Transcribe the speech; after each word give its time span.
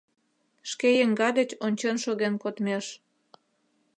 Шке 0.69 0.89
еҥга 1.03 1.29
деч 1.37 1.49
ончен 1.65 1.95
шоген 2.03 2.33
кодмеш 2.43 2.85